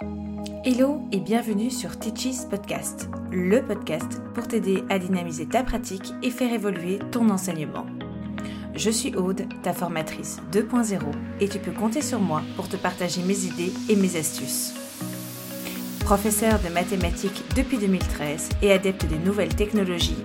Hello 0.00 1.02
et 1.10 1.18
bienvenue 1.18 1.70
sur 1.70 1.98
Teaches 1.98 2.48
Podcast, 2.48 3.08
le 3.32 3.64
podcast 3.64 4.20
pour 4.32 4.46
t'aider 4.46 4.84
à 4.90 4.98
dynamiser 5.00 5.46
ta 5.46 5.64
pratique 5.64 6.12
et 6.22 6.30
faire 6.30 6.52
évoluer 6.52 7.00
ton 7.10 7.30
enseignement. 7.30 7.84
Je 8.76 8.90
suis 8.90 9.16
Aude, 9.16 9.42
ta 9.64 9.72
formatrice 9.72 10.38
2.0 10.52 11.00
et 11.40 11.48
tu 11.48 11.58
peux 11.58 11.72
compter 11.72 12.00
sur 12.00 12.20
moi 12.20 12.42
pour 12.54 12.68
te 12.68 12.76
partager 12.76 13.22
mes 13.22 13.44
idées 13.44 13.72
et 13.88 13.96
mes 13.96 14.16
astuces. 14.16 14.72
Professeur 16.00 16.60
de 16.60 16.72
mathématiques 16.72 17.42
depuis 17.56 17.78
2013 17.78 18.50
et 18.62 18.70
adepte 18.70 19.06
des 19.06 19.18
nouvelles 19.18 19.56
technologies, 19.56 20.22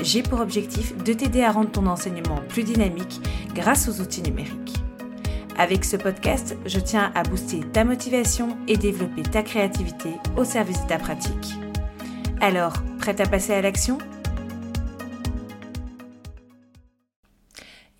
j'ai 0.00 0.24
pour 0.24 0.40
objectif 0.40 0.96
de 0.96 1.12
t'aider 1.12 1.44
à 1.44 1.52
rendre 1.52 1.70
ton 1.70 1.86
enseignement 1.86 2.40
plus 2.48 2.64
dynamique 2.64 3.20
grâce 3.54 3.88
aux 3.88 4.02
outils 4.02 4.22
numériques. 4.22 4.61
Avec 5.58 5.84
ce 5.84 5.96
podcast, 5.96 6.56
je 6.64 6.80
tiens 6.80 7.12
à 7.14 7.22
booster 7.24 7.60
ta 7.72 7.84
motivation 7.84 8.56
et 8.68 8.76
développer 8.76 9.22
ta 9.22 9.42
créativité 9.42 10.10
au 10.36 10.44
service 10.44 10.82
de 10.82 10.88
ta 10.88 10.98
pratique. 10.98 11.52
Alors, 12.40 12.72
prête 12.98 13.20
à 13.20 13.26
passer 13.26 13.52
à 13.52 13.60
l'action? 13.60 13.98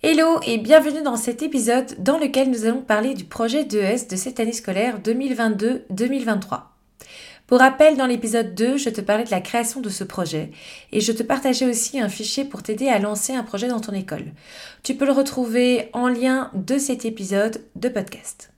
Hello 0.01 0.39
et 0.45 0.57
bienvenue 0.57 1.03
dans 1.03 1.15
cet 1.15 1.43
épisode 1.43 1.95
dans 1.99 2.17
lequel 2.17 2.49
nous 2.49 2.65
allons 2.65 2.81
parler 2.81 3.13
du 3.13 3.23
projet 3.23 3.63
d'ES 3.63 4.07
de 4.09 4.15
cette 4.15 4.39
année 4.39 4.51
scolaire 4.51 4.99
2022-2023. 4.99 6.72
Pour 7.45 7.59
rappel, 7.59 7.97
dans 7.97 8.07
l'épisode 8.07 8.55
2, 8.55 8.77
je 8.77 8.89
te 8.89 9.01
parlais 9.01 9.25
de 9.25 9.31
la 9.31 9.41
création 9.41 9.81
de 9.81 9.89
ce 9.89 10.05
projet 10.05 10.51
et 10.93 11.01
je 11.01 11.11
te 11.11 11.23
partageais 11.23 11.65
aussi 11.65 11.99
un 11.99 12.07
fichier 12.07 12.45
pour 12.45 12.63
t'aider 12.63 12.87
à 12.87 12.99
lancer 12.99 13.33
un 13.33 13.43
projet 13.43 13.67
dans 13.67 13.81
ton 13.81 13.91
école. 13.91 14.31
Tu 14.81 14.95
peux 14.95 15.05
le 15.05 15.11
retrouver 15.11 15.89
en 15.91 16.07
lien 16.07 16.51
de 16.53 16.77
cet 16.77 17.03
épisode 17.03 17.61
de 17.75 17.89
podcast. 17.89 18.53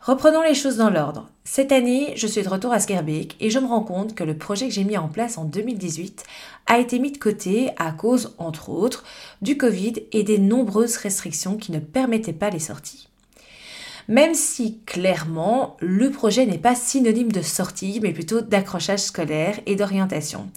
Reprenons 0.00 0.42
les 0.42 0.54
choses 0.54 0.78
dans 0.78 0.90
l'ordre. 0.90 1.30
Cette 1.44 1.70
année, 1.70 2.12
je 2.16 2.26
suis 2.26 2.42
de 2.42 2.48
retour 2.48 2.72
à 2.72 2.80
Skerbeek 2.80 3.36
et 3.38 3.50
je 3.50 3.60
me 3.60 3.68
rends 3.68 3.84
compte 3.84 4.16
que 4.16 4.24
le 4.24 4.36
projet 4.36 4.66
que 4.66 4.74
j'ai 4.74 4.82
mis 4.82 4.98
en 4.98 5.06
place 5.06 5.38
en 5.38 5.44
2018 5.44 6.24
a 6.66 6.80
été 6.80 6.98
mis 6.98 7.12
de 7.12 7.18
côté 7.18 7.70
à 7.76 7.92
cause, 7.92 8.34
entre 8.38 8.70
autres, 8.70 9.04
du 9.42 9.56
Covid 9.56 9.94
et 10.10 10.24
des 10.24 10.38
nombreuses 10.38 10.96
restrictions 10.96 11.56
qui 11.56 11.70
ne 11.70 11.78
permettaient 11.78 12.32
pas 12.32 12.50
les 12.50 12.58
sorties 12.58 13.11
même 14.08 14.34
si 14.34 14.80
clairement 14.86 15.76
le 15.80 16.10
projet 16.10 16.46
n'est 16.46 16.58
pas 16.58 16.74
synonyme 16.74 17.32
de 17.32 17.42
sortie, 17.42 18.00
mais 18.02 18.12
plutôt 18.12 18.40
d'accrochage 18.40 19.00
scolaire 19.00 19.58
et 19.66 19.76
d'orientation. 19.76 20.50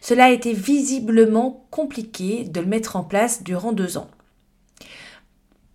Cela 0.00 0.26
a 0.26 0.30
été 0.30 0.52
visiblement 0.52 1.66
compliqué 1.70 2.44
de 2.44 2.60
le 2.60 2.66
mettre 2.66 2.96
en 2.96 3.02
place 3.02 3.42
durant 3.42 3.72
deux 3.72 3.98
ans. 3.98 4.08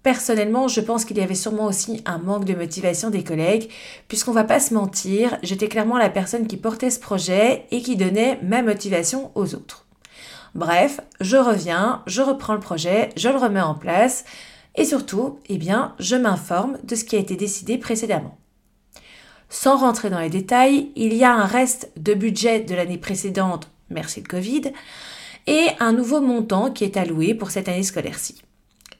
Personnellement, 0.03 0.67
je 0.67 0.81
pense 0.81 1.05
qu'il 1.05 1.17
y 1.17 1.21
avait 1.21 1.33
sûrement 1.33 1.65
aussi 1.65 2.01
un 2.05 2.17
manque 2.17 2.43
de 2.43 2.53
motivation 2.53 3.09
des 3.09 3.23
collègues, 3.23 3.69
puisqu'on 4.09 4.33
va 4.33 4.43
pas 4.43 4.59
se 4.59 4.73
mentir, 4.73 5.37
j'étais 5.43 5.69
clairement 5.69 5.97
la 5.97 6.09
personne 6.09 6.45
qui 6.45 6.57
portait 6.57 6.89
ce 6.89 6.99
projet 6.99 7.65
et 7.71 7.81
qui 7.81 7.95
donnait 7.95 8.37
ma 8.43 8.61
motivation 8.61 9.31
aux 9.35 9.55
autres. 9.55 9.85
Bref, 10.55 10.99
je 11.21 11.37
reviens, 11.37 12.03
je 12.05 12.21
reprends 12.21 12.53
le 12.53 12.59
projet, 12.59 13.09
je 13.15 13.29
le 13.29 13.37
remets 13.37 13.61
en 13.61 13.75
place, 13.75 14.25
et 14.75 14.85
surtout, 14.85 15.39
eh 15.49 15.57
bien, 15.57 15.95
je 15.99 16.15
m'informe 16.15 16.77
de 16.83 16.95
ce 16.95 17.03
qui 17.03 17.15
a 17.15 17.19
été 17.19 17.35
décidé 17.35 17.77
précédemment. 17.77 18.37
Sans 19.49 19.77
rentrer 19.77 20.09
dans 20.09 20.19
les 20.19 20.29
détails, 20.29 20.89
il 20.95 21.13
y 21.13 21.23
a 21.23 21.33
un 21.33 21.45
reste 21.45 21.91
de 21.97 22.13
budget 22.13 22.61
de 22.61 22.73
l'année 22.73 22.97
précédente, 22.97 23.69
merci 23.89 24.21
le 24.21 24.27
Covid, 24.27 24.71
et 25.45 25.67
un 25.79 25.93
nouveau 25.93 26.21
montant 26.21 26.71
qui 26.71 26.83
est 26.83 26.97
alloué 26.97 27.35
pour 27.35 27.51
cette 27.51 27.69
année 27.69 27.83
scolaire-ci. 27.83 28.41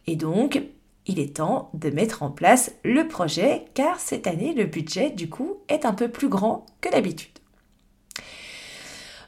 Et 0.06 0.16
donc, 0.16 0.62
il 1.08 1.20
est 1.20 1.38
temps 1.38 1.70
de 1.74 1.90
mettre 1.90 2.24
en 2.24 2.30
place 2.30 2.72
le 2.84 3.08
projet 3.08 3.66
car 3.74 4.00
cette 4.00 4.28
année, 4.28 4.54
le 4.54 4.66
budget, 4.66 5.10
du 5.10 5.30
coup, 5.30 5.58
est 5.70 5.86
un 5.86 5.94
peu 5.94 6.08
plus 6.08 6.30
grand 6.30 6.66
que 6.82 6.90
d'habitude. 6.90 7.30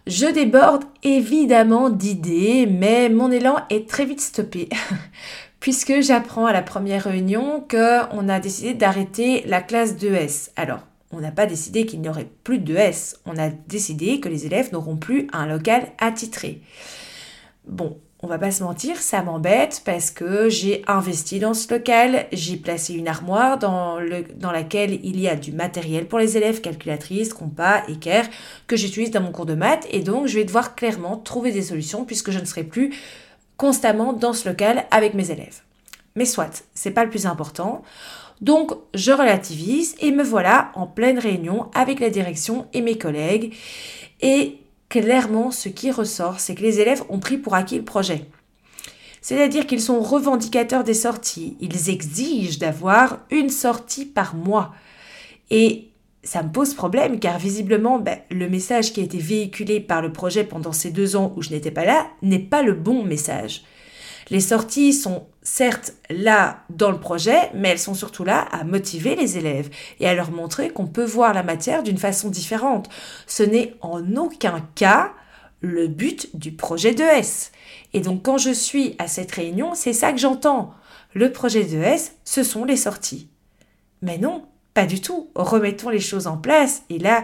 Je 0.08 0.28
déborde 0.28 0.84
évidemment 1.02 1.90
d'idées, 1.90 2.68
mais 2.68 3.10
mon 3.10 3.32
élan 3.32 3.56
est 3.72 3.90
très 3.90 4.06
vite 4.06 4.22
stoppé 4.22 4.70
puisque 5.66 6.00
j'apprends 6.00 6.46
à 6.46 6.54
la 6.54 6.62
première 6.62 7.06
réunion 7.06 7.66
qu'on 7.68 8.30
a 8.30 8.40
décidé 8.40 8.76
d'arrêter 8.76 9.42
la 9.48 9.64
classe 9.64 9.96
2S. 9.96 10.52
Alors, 10.56 10.82
on 11.10 11.20
n'a 11.22 11.32
pas 11.32 11.48
décidé 11.48 11.88
qu'il 11.88 12.02
n'y 12.02 12.08
aurait 12.08 12.30
plus 12.44 12.60
de 12.60 12.76
2S, 12.76 13.16
on 13.26 13.36
a 13.40 13.50
décidé 13.50 14.20
que 14.20 14.30
les 14.30 14.46
élèves 14.46 14.72
n'auront 14.72 14.96
plus 14.96 15.26
un 15.34 15.48
local 15.48 15.88
attitré. 15.98 16.62
Bon, 17.68 17.98
on 18.22 18.28
va 18.28 18.38
pas 18.38 18.52
se 18.52 18.64
mentir, 18.64 18.98
ça 18.98 19.24
m'embête 19.24 19.82
parce 19.86 20.12
que 20.12 20.50
j'ai 20.50 20.84
investi 20.86 21.40
dans 21.40 21.56
ce 21.56 21.74
local, 21.74 22.28
j'ai 22.32 22.58
placé 22.58 22.94
une 22.94 23.08
armoire 23.08 23.58
dans, 23.58 23.98
dans 24.36 24.52
laquelle 24.52 25.00
il 25.04 25.20
y 25.20 25.28
a 25.28 25.36
du 25.36 25.52
matériel 25.52 26.08
pour 26.08 26.20
les 26.20 26.38
élèves, 26.38 26.62
calculatrice, 26.62 27.34
compas, 27.34 27.82
équerre, 27.88 28.28
que 28.68 28.76
j'utilise 28.76 29.10
dans 29.10 29.22
mon 29.22 29.32
cours 29.32 29.48
de 29.48 29.56
maths 29.56 29.88
et 29.90 30.02
donc 30.02 30.28
je 30.28 30.36
vais 30.36 30.46
devoir 30.46 30.76
clairement 30.76 31.18
trouver 31.18 31.52
des 31.52 31.64
solutions 31.64 32.06
puisque 32.06 32.30
je 32.30 32.38
ne 32.38 32.46
serai 32.46 32.64
plus 32.64 32.94
constamment 33.58 34.14
dans 34.14 34.34
ce 34.34 34.50
local 34.50 34.86
avec 34.92 35.14
mes 35.14 35.32
élèves. 35.32 35.62
Mais 36.16 36.26
soit, 36.26 36.64
c'est 36.74 36.92
pas 36.92 37.04
le 37.04 37.10
plus 37.10 37.26
important. 37.26 37.84
Donc, 38.42 38.72
je 38.94 39.12
relativise 39.12 39.96
et 40.00 40.12
me 40.12 40.24
voilà 40.24 40.72
en 40.76 40.88
pleine 40.88 41.20
réunion 41.20 41.70
avec 41.74 42.00
la 42.00 42.10
direction 42.10 42.68
et 42.74 42.82
mes 42.82 42.98
collègues. 42.98 43.54
Et 44.22 44.60
clairement, 44.90 45.52
ce 45.52 45.70
qui 45.70 45.92
ressort, 45.92 46.40
c'est 46.40 46.56
que 46.56 46.62
les 46.62 46.80
élèves 46.80 47.04
ont 47.10 47.20
pris 47.20 47.38
pour 47.38 47.56
acquis 47.56 47.78
le 47.78 47.86
projet. 47.86 48.26
C'est-à-dire 49.22 49.66
qu'ils 49.66 49.82
sont 49.82 50.02
revendicateurs 50.02 50.84
des 50.84 50.94
sorties. 50.94 51.58
Ils 51.60 51.90
exigent 51.90 52.60
d'avoir 52.60 53.20
une 53.32 53.50
sortie 53.50 54.06
par 54.06 54.36
mois. 54.36 54.74
Et 55.50 55.90
ça 56.26 56.44
me 56.44 56.52
pose 56.52 56.74
problème 56.74 57.20
car 57.20 57.38
visiblement 57.38 58.00
ben, 58.00 58.18
le 58.32 58.50
message 58.50 58.92
qui 58.92 59.00
a 59.00 59.04
été 59.04 59.20
véhiculé 59.20 59.80
par 59.80 60.02
le 60.02 60.12
projet 60.12 60.44
pendant 60.44 60.74
ces 60.74 60.92
deux 60.92 61.16
ans 61.16 61.32
où 61.38 61.42
je 61.42 61.52
n'étais 61.52 61.72
pas 61.72 61.86
là 61.86 62.08
n'est 62.22 62.40
pas 62.40 62.64
le 62.64 62.74
bon 62.74 63.04
message. 63.04 63.64
Les 64.32 64.40
sorties 64.40 64.92
sont 64.92 65.28
certes 65.44 65.94
là 66.10 66.64
dans 66.72 66.90
le 66.90 67.00
projet, 67.00 67.52
mais 67.54 67.70
elles 67.70 67.80
sont 67.80 67.94
surtout 67.94 68.24
là 68.24 68.40
à 68.52 68.64
motiver 68.64 69.16
les 69.16 69.38
élèves 69.38 69.70
et 70.00 70.08
à 70.08 70.16
leur 70.16 70.32
montrer 70.32 70.72
qu'on 70.72 70.88
peut 70.88 71.06
voir 71.06 71.34
la 71.34 71.44
matière 71.44 71.84
d'une 71.84 72.00
façon 72.00 72.30
différente. 72.30 72.90
Ce 73.28 73.44
n'est 73.44 73.76
en 73.82 74.16
aucun 74.16 74.68
cas 74.74 75.12
le 75.62 75.88
but 75.88 76.36
du 76.36 76.52
projet 76.52 76.96
de 76.96 77.04
S. 77.04 77.52
Et 77.94 78.02
donc 78.02 78.24
quand 78.24 78.40
je 78.40 78.52
suis 78.52 78.96
à 78.98 79.08
cette 79.08 79.32
réunion, 79.32 79.76
c'est 79.76 79.94
ça 79.94 80.12
que 80.12 80.18
j'entends. 80.18 80.74
Le 81.14 81.32
projet 81.32 81.64
de 81.64 81.78
S, 81.78 82.16
ce 82.26 82.42
sont 82.42 82.66
les 82.66 82.78
sorties. 82.78 83.30
Mais 84.02 84.18
non, 84.18 84.46
pas 84.76 84.86
du 84.86 85.02
tout. 85.02 85.32
Remettons 85.34 85.90
les 85.90 86.00
choses 86.00 86.28
en 86.28 86.38
place. 86.38 86.84
Et 86.92 87.00
là, 87.00 87.24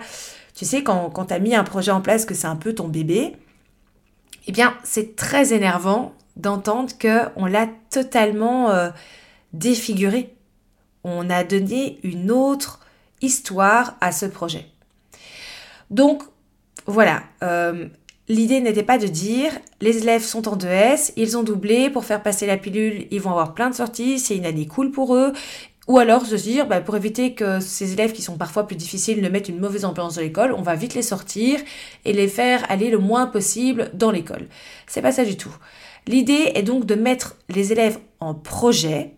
tu 0.55 0.65
sais, 0.65 0.81
quand, 0.81 1.11
quand 1.11 1.25
tu 1.25 1.33
as 1.35 1.39
mis 1.39 1.53
un 1.53 1.63
projet 1.63 1.91
en 1.91 2.01
place, 2.01 2.25
que 2.25 2.33
c'est 2.33 2.47
un 2.47 2.55
peu 2.55 2.73
ton 2.73 2.87
bébé, 2.87 3.35
eh 4.47 4.51
bien, 4.51 4.75
c'est 4.83 5.15
très 5.15 5.53
énervant 5.53 6.13
d'entendre 6.37 6.91
qu'on 6.99 7.45
l'a 7.45 7.67
totalement 7.91 8.71
euh, 8.71 8.89
défiguré. 9.53 10.33
On 11.03 11.29
a 11.29 11.43
donné 11.43 11.99
une 12.03 12.31
autre 12.31 12.79
histoire 13.21 13.95
à 14.01 14.11
ce 14.11 14.25
projet. 14.25 14.65
Donc, 15.89 16.23
voilà. 16.85 17.21
Euh, 17.43 17.87
l'idée 18.29 18.61
n'était 18.61 18.83
pas 18.83 18.97
de 18.97 19.07
dire 19.07 19.51
les 19.81 19.97
élèves 19.97 20.23
sont 20.23 20.47
en 20.47 20.55
2S, 20.55 21.11
ils 21.17 21.37
ont 21.37 21.43
doublé 21.43 21.89
pour 21.89 22.05
faire 22.05 22.23
passer 22.23 22.47
la 22.47 22.57
pilule, 22.57 23.07
ils 23.11 23.19
vont 23.19 23.31
avoir 23.31 23.53
plein 23.53 23.69
de 23.69 23.75
sorties, 23.75 24.19
c'est 24.19 24.37
une 24.37 24.45
année 24.45 24.67
cool 24.67 24.91
pour 24.91 25.15
eux, 25.15 25.33
ou 25.91 25.99
alors 25.99 26.25
se 26.25 26.35
dire, 26.35 26.67
bah, 26.67 26.79
pour 26.79 26.95
éviter 26.95 27.33
que 27.33 27.59
ces 27.59 27.91
élèves 27.91 28.13
qui 28.13 28.21
sont 28.21 28.37
parfois 28.37 28.65
plus 28.65 28.77
difficiles 28.77 29.21
ne 29.21 29.27
mettent 29.27 29.49
une 29.49 29.59
mauvaise 29.59 29.83
ambiance 29.83 30.15
dans 30.15 30.21
l'école, 30.21 30.53
on 30.53 30.61
va 30.61 30.75
vite 30.75 30.93
les 30.93 31.01
sortir 31.01 31.59
et 32.05 32.13
les 32.13 32.29
faire 32.29 32.63
aller 32.71 32.89
le 32.89 32.97
moins 32.97 33.25
possible 33.25 33.91
dans 33.93 34.09
l'école. 34.09 34.47
C'est 34.87 35.01
pas 35.01 35.11
ça 35.11 35.25
du 35.25 35.35
tout. 35.35 35.53
L'idée 36.07 36.53
est 36.55 36.63
donc 36.63 36.85
de 36.85 36.95
mettre 36.95 37.35
les 37.49 37.73
élèves 37.73 37.99
en 38.21 38.33
projet 38.33 39.17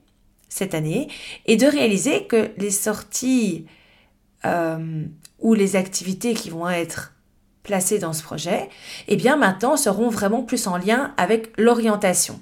cette 0.49 0.73
année 0.73 1.09
et 1.45 1.57
de 1.57 1.67
réaliser 1.67 2.25
que 2.25 2.49
les 2.57 2.71
sorties 2.71 3.67
euh, 4.43 5.03
ou 5.37 5.53
les 5.53 5.75
activités 5.75 6.33
qui 6.33 6.49
vont 6.49 6.67
être 6.67 7.13
placées 7.61 7.99
dans 7.99 8.13
ce 8.13 8.23
projet, 8.23 8.67
eh 9.07 9.15
bien 9.15 9.35
maintenant 9.35 9.77
seront 9.77 10.09
vraiment 10.09 10.41
plus 10.41 10.65
en 10.65 10.77
lien 10.77 11.13
avec 11.17 11.51
l'orientation. 11.59 12.39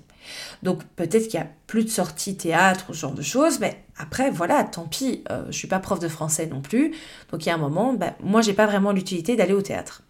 Donc 0.63 0.83
peut-être 0.95 1.27
qu'il 1.27 1.39
y 1.39 1.43
a 1.43 1.47
plus 1.67 1.83
de 1.83 1.89
sorties 1.89 2.37
théâtre 2.37 2.85
ou 2.89 2.93
ce 2.93 2.99
genre 2.99 3.13
de 3.13 3.21
choses, 3.21 3.59
mais 3.59 3.83
après 3.97 4.29
voilà, 4.29 4.63
tant 4.63 4.85
pis, 4.85 5.23
euh, 5.31 5.45
je 5.47 5.57
suis 5.57 5.67
pas 5.67 5.79
prof 5.79 5.99
de 5.99 6.07
français 6.07 6.45
non 6.47 6.61
plus, 6.61 6.91
donc 7.31 7.45
il 7.45 7.49
y 7.49 7.51
a 7.51 7.55
un 7.55 7.59
moment, 7.59 7.93
ben, 7.93 8.13
moi 8.21 8.41
j'ai 8.41 8.53
pas 8.53 8.67
vraiment 8.67 8.91
l'utilité 8.91 9.35
d'aller 9.35 9.53
au 9.53 9.61
théâtre. 9.61 10.03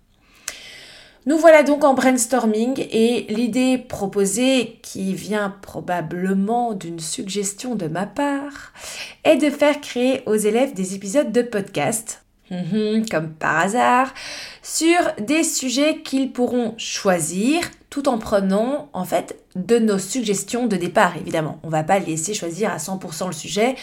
Nous 1.28 1.38
voilà 1.38 1.62
donc 1.62 1.84
en 1.84 1.94
brainstorming 1.94 2.84
et 2.90 3.28
l'idée 3.30 3.78
proposée, 3.78 4.80
qui 4.82 5.14
vient 5.14 5.56
probablement 5.62 6.74
d'une 6.74 7.00
suggestion 7.00 7.76
de 7.76 7.88
ma 7.88 8.08
part, 8.08 8.74
est 9.24 9.38
de 9.38 9.52
faire 9.52 9.80
créer 9.82 10.24
aux 10.26 10.36
élèves 10.36 10.74
des 10.74 10.96
épisodes 10.96 11.32
de 11.32 11.44
podcast, 11.44 12.24
mhm, 12.52 13.06
comme 13.10 13.32
par 13.32 13.60
hasard, 13.60 14.14
sur 14.62 15.00
des 15.20 15.44
sujets 15.44 16.02
qu'ils 16.02 16.32
pourront 16.32 16.76
choisir 16.78 17.62
tout 17.90 18.08
en 18.08 18.18
prenant 18.18 18.90
en 18.94 19.04
fait 19.04 19.38
de 19.56 19.80
nos 19.80 19.98
suggestions 19.98 20.68
de 20.68 20.76
départ 20.76 21.18
évidemment. 21.18 21.60
On 21.64 21.70
va 21.70 21.84
pas 21.84 22.00
laisser 22.00 22.34
choisir 22.34 22.72
à 22.72 22.78
100% 22.78 23.28
le 23.28 23.34
sujet, 23.34 23.76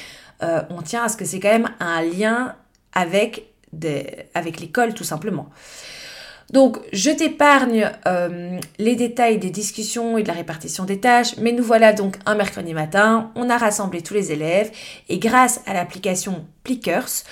euh, 0.42 0.62
on 0.70 0.82
tient 0.82 1.02
à 1.02 1.08
ce 1.08 1.16
que 1.16 1.24
c'est 1.24 1.40
quand 1.40 1.48
même 1.48 1.70
un 1.80 2.02
lien 2.02 2.54
avec 2.92 3.50
l'école 3.72 4.94
tout 4.94 5.04
simplement. 5.04 5.50
Donc, 6.50 6.78
je 6.94 7.10
t'épargne 7.10 7.90
euh, 8.06 8.58
les 8.78 8.96
détails 8.96 9.38
des 9.38 9.50
discussions 9.50 10.16
et 10.16 10.22
de 10.22 10.28
la 10.28 10.34
répartition 10.34 10.84
des 10.84 10.98
tâches, 10.98 11.36
mais 11.36 11.52
nous 11.52 11.62
voilà 11.62 11.92
donc 11.92 12.16
un 12.24 12.34
mercredi 12.34 12.72
matin, 12.72 13.30
on 13.34 13.50
a 13.50 13.58
rassemblé 13.58 14.00
tous 14.00 14.14
les 14.14 14.32
élèves 14.32 14.70
et 15.10 15.18
grâce 15.18 15.60
à 15.66 15.74
l'application 15.74 16.46
Plickers, 16.64 17.24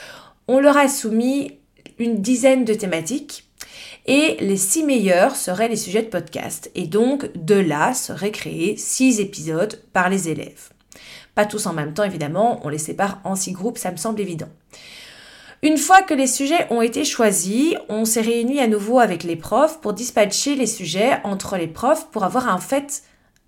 on 0.49 0.61
leur 0.61 0.77
a 0.77 0.89
soumis 0.89 1.59
une 1.99 2.21
dizaine 2.21 2.65
de 2.65 2.75
thématiques 2.75 3.45
et 4.07 4.37
les 4.41 4.57
six 4.57 4.85
meilleurs 4.85 5.35
seraient 5.35 5.69
les 5.69 5.77
sujets 5.77 6.03
de 6.03 6.09
podcast. 6.09 6.71
Et 6.75 6.87
donc, 6.87 7.31
de 7.35 7.57
là 7.57 7.93
seraient 7.95 8.31
créés 8.31 8.77
six 8.77 9.21
épisodes 9.21 9.83
par 9.93 10.09
les 10.09 10.29
élèves. 10.29 10.71
Pas 11.35 11.45
tous 11.45 11.67
en 11.67 11.73
même 11.73 11.93
temps, 11.93 12.05
évidemment, 12.05 12.61
on 12.65 12.69
les 12.69 12.79
sépare 12.79 13.21
en 13.25 13.35
six 13.35 13.53
groupes, 13.53 13.79
ça 13.79 13.91
me 13.91 13.97
semble 13.97 14.21
évident. 14.21 14.49
Une 15.63 15.79
fois 15.79 16.03
que 16.03 16.15
les 16.15 16.27
sujets 16.27 16.67
ont 16.71 16.83
été 16.83 17.05
choisis, 17.05 17.75
on 17.89 18.05
s'est 18.05 18.21
réunis 18.21 18.61
à 18.61 18.69
nouveau 18.69 19.01
avec 19.01 19.25
les 19.25 19.37
profs 19.37 19.81
pour 19.81 19.95
dispatcher 19.95 20.55
les 20.55 20.67
sujets 20.67 21.19
entre 21.25 21.57
les 21.57 21.67
profs 21.67 22.09
pour 22.11 22.25
avoir 22.25 22.55
en 22.55 22.59
fait 22.59 23.03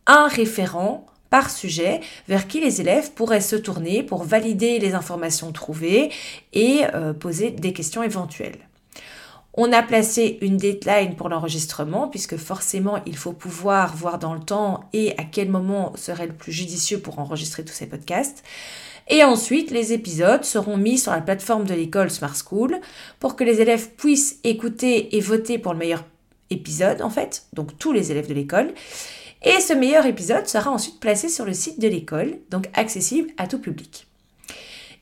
un 0.07 0.27
référent 0.27 1.07
par 1.31 1.51
sujet 1.51 2.01
vers 2.29 2.49
qui 2.49 2.61
les 2.61 2.81
élèves 2.81 3.13
pourraient 3.13 3.41
se 3.41 3.57
tourner 3.57 4.03
pour 4.03 4.25
valider 4.25 4.79
les 4.79 4.95
informations 4.95 5.53
trouvées 5.53 6.11
et 6.53 6.83
euh, 6.95 7.13
poser 7.13 7.51
des 7.51 7.73
questions 7.73 8.03
éventuelles. 8.03 8.59
On 9.61 9.73
a 9.73 9.83
placé 9.83 10.39
une 10.41 10.57
deadline 10.57 11.17
pour 11.17 11.29
l'enregistrement 11.29 12.07
puisque 12.07 12.37
forcément 12.37 13.01
il 13.07 13.17
faut 13.17 13.33
pouvoir 13.33 13.97
voir 13.97 14.21
dans 14.21 14.35
le 14.35 14.41
temps 14.41 14.85
et 14.93 15.19
à 15.19 15.25
quel 15.25 15.49
moment 15.49 15.93
serait 15.97 16.29
le 16.29 16.33
plus 16.33 16.53
judicieux 16.53 17.01
pour 17.01 17.19
enregistrer 17.19 17.65
tous 17.65 17.73
ces 17.73 17.87
podcasts. 17.87 18.45
Et 19.09 19.25
ensuite, 19.25 19.71
les 19.71 19.93
épisodes 19.93 20.45
seront 20.45 20.77
mis 20.77 20.99
sur 20.99 21.13
la 21.13 21.23
plateforme 21.23 21.65
de 21.65 21.75
l'école 21.75 22.11
Smart 22.11 22.37
School 22.37 22.79
pour 23.19 23.37
que 23.37 23.45
les 23.45 23.61
élèves 23.61 23.91
puissent 23.97 24.39
écouter 24.45 25.17
et 25.17 25.21
voter 25.21 25.59
pour 25.59 25.73
le 25.73 25.79
meilleur 25.79 26.05
épisode, 26.51 27.03
en 27.03 27.11
fait, 27.11 27.47
donc 27.53 27.77
tous 27.79 27.93
les 27.93 28.11
élèves 28.13 28.29
de 28.29 28.35
l'école. 28.35 28.73
Et 29.43 29.61
ce 29.61 29.73
meilleur 29.73 30.07
épisode 30.07 30.47
sera 30.47 30.71
ensuite 30.71 31.01
placé 31.01 31.29
sur 31.29 31.45
le 31.45 31.55
site 31.55 31.81
de 31.81 31.89
l'école, 31.89 32.39
donc 32.51 32.69
accessible 32.75 33.31
à 33.37 33.47
tout 33.47 33.61
public. 33.61 34.07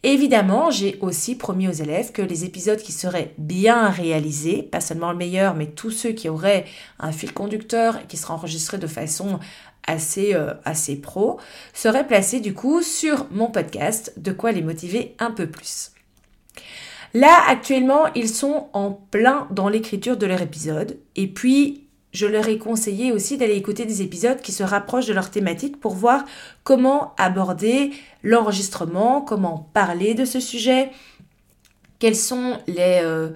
Évidemment, 0.02 0.70
j'ai 0.70 0.98
aussi 1.00 1.36
promis 1.36 1.68
aux 1.68 1.72
élèves 1.72 2.12
que 2.12 2.22
les 2.22 2.44
épisodes 2.44 2.78
qui 2.78 2.92
seraient 2.92 3.34
bien 3.38 3.88
réalisés, 3.88 4.62
pas 4.62 4.80
seulement 4.80 5.10
le 5.10 5.16
meilleur, 5.16 5.54
mais 5.54 5.66
tous 5.66 5.90
ceux 5.90 6.12
qui 6.12 6.28
auraient 6.28 6.66
un 7.00 7.12
fil 7.12 7.32
conducteur 7.32 7.96
et 7.96 8.06
qui 8.06 8.16
seraient 8.16 8.34
enregistrés 8.34 8.78
de 8.78 8.86
façon 8.86 9.40
assez, 9.86 10.34
euh, 10.34 10.52
assez 10.64 10.96
pro, 10.96 11.40
seraient 11.72 12.06
placés 12.06 12.40
du 12.40 12.54
coup 12.54 12.82
sur 12.82 13.26
mon 13.30 13.50
podcast, 13.50 14.12
de 14.16 14.32
quoi 14.32 14.52
les 14.52 14.62
motiver 14.62 15.16
un 15.18 15.30
peu 15.30 15.48
plus. 15.48 15.92
Là, 17.14 17.34
actuellement, 17.48 18.12
ils 18.14 18.28
sont 18.28 18.68
en 18.74 18.90
plein 18.92 19.48
dans 19.50 19.68
l'écriture 19.68 20.16
de 20.16 20.26
leur 20.26 20.42
épisode. 20.42 20.98
Et 21.14 21.26
puis, 21.26 21.85
je 22.16 22.26
leur 22.26 22.48
ai 22.48 22.56
conseillé 22.56 23.12
aussi 23.12 23.36
d'aller 23.36 23.56
écouter 23.56 23.84
des 23.84 24.00
épisodes 24.00 24.40
qui 24.40 24.52
se 24.52 24.62
rapprochent 24.62 25.06
de 25.06 25.12
leur 25.12 25.30
thématique 25.30 25.78
pour 25.78 25.94
voir 25.94 26.24
comment 26.64 27.14
aborder 27.18 27.92
l'enregistrement, 28.22 29.20
comment 29.20 29.68
parler 29.74 30.14
de 30.14 30.24
ce 30.24 30.40
sujet, 30.40 30.90
quels 31.98 32.16
sont 32.16 32.58
les... 32.66 33.00
Euh, 33.02 33.30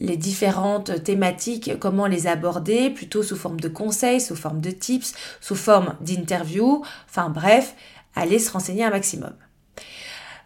les 0.00 0.16
différentes 0.16 1.04
thématiques, 1.04 1.78
comment 1.78 2.08
les 2.08 2.26
aborder, 2.26 2.90
plutôt 2.90 3.22
sous 3.22 3.36
forme 3.36 3.60
de 3.60 3.68
conseils, 3.68 4.20
sous 4.20 4.34
forme 4.34 4.60
de 4.60 4.72
tips, 4.72 5.14
sous 5.40 5.54
forme 5.54 5.94
d'interviews, 6.00 6.82
enfin 7.08 7.28
bref, 7.28 7.76
allez 8.16 8.40
se 8.40 8.50
renseigner 8.50 8.82
un 8.82 8.90
maximum. 8.90 9.32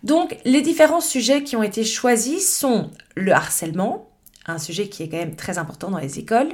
Donc 0.03 0.37
les 0.44 0.61
différents 0.61 1.00
sujets 1.00 1.43
qui 1.43 1.56
ont 1.56 1.62
été 1.62 1.85
choisis 1.85 2.58
sont 2.58 2.91
le 3.14 3.32
harcèlement, 3.32 4.06
un 4.46 4.58
sujet 4.58 4.88
qui 4.88 5.02
est 5.02 5.08
quand 5.08 5.16
même 5.16 5.37
très 5.37 5.58
important 5.58 5.90
dans 5.90 5.98
les 5.98 6.19
écoles, 6.19 6.52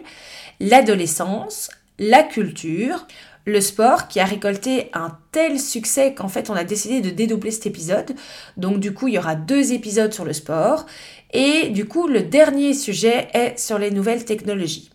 l'adolescence, 0.60 1.70
la 1.98 2.22
culture, 2.22 3.06
le 3.44 3.60
sport 3.60 4.08
qui 4.08 4.20
a 4.20 4.24
récolté 4.24 4.90
un 4.92 5.16
tel 5.32 5.58
succès 5.58 6.14
qu'en 6.14 6.28
fait 6.28 6.50
on 6.50 6.54
a 6.54 6.64
décidé 6.64 7.00
de 7.00 7.10
dédoubler 7.10 7.50
cet 7.50 7.66
épisode. 7.66 8.14
Donc 8.56 8.78
du 8.78 8.94
coup 8.94 9.08
il 9.08 9.14
y 9.14 9.18
aura 9.18 9.34
deux 9.34 9.72
épisodes 9.72 10.12
sur 10.12 10.24
le 10.24 10.32
sport 10.32 10.86
et 11.32 11.68
du 11.70 11.86
coup 11.86 12.06
le 12.06 12.22
dernier 12.22 12.72
sujet 12.74 13.28
est 13.34 13.58
sur 13.58 13.78
les 13.78 13.90
nouvelles 13.90 14.24
technologies. 14.24 14.90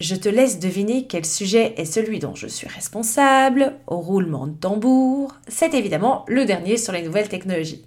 Je 0.00 0.14
te 0.14 0.30
laisse 0.30 0.58
deviner 0.58 1.06
quel 1.06 1.26
sujet 1.26 1.74
est 1.76 1.84
celui 1.84 2.20
dont 2.20 2.34
je 2.34 2.46
suis 2.46 2.66
responsable, 2.66 3.74
au 3.86 3.98
roulement 3.98 4.46
de 4.46 4.54
tambour. 4.54 5.34
C'est 5.46 5.74
évidemment 5.74 6.24
le 6.26 6.46
dernier 6.46 6.78
sur 6.78 6.94
les 6.94 7.02
nouvelles 7.02 7.28
technologies. 7.28 7.84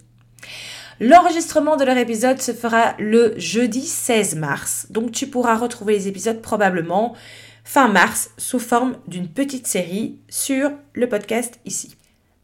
L'enregistrement 1.05 1.75
de 1.75 1.83
leur 1.83 1.97
épisode 1.97 2.41
se 2.41 2.53
fera 2.53 2.95
le 2.97 3.33
jeudi 3.35 3.81
16 3.81 4.35
mars, 4.35 4.87
donc 4.89 5.11
tu 5.11 5.27
pourras 5.27 5.57
retrouver 5.57 5.95
les 5.95 6.07
épisodes 6.07 6.41
probablement 6.41 7.13
fin 7.65 7.89
mars 7.89 8.29
sous 8.37 8.57
forme 8.57 8.95
d'une 9.05 9.27
petite 9.27 9.67
série 9.67 10.21
sur 10.29 10.71
le 10.93 11.09
podcast 11.09 11.59
ici. 11.65 11.97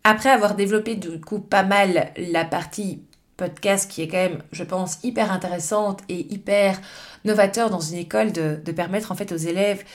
Après 0.03 0.29
avoir 0.29 0.55
développé 0.55 0.95
du 0.95 1.21
coup 1.21 1.39
pas 1.39 1.63
mal 1.63 2.11
la 2.17 2.43
partie 2.43 3.01
podcast 3.37 3.89
qui 3.89 4.01
est 4.01 4.09
quand 4.09 4.17
même, 4.17 4.43
je 4.51 4.65
pense, 4.65 4.99
hyper 5.03 5.31
intéressante 5.31 6.01
et 6.09 6.27
hyper 6.33 6.81
novateur 7.23 7.69
dans 7.69 7.79
une 7.79 7.99
école 7.99 8.33
de, 8.33 8.71
permettre 8.73 9.13
en 9.13 9.15
fait 9.15 9.31
aux 9.31 9.37
élèves 9.37 9.85